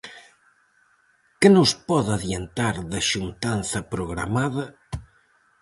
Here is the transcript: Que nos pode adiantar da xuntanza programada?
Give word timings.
Que 1.39 1.47
nos 1.55 1.71
pode 1.89 2.11
adiantar 2.13 2.75
da 2.91 3.01
xuntanza 3.11 3.79
programada? 3.93 4.65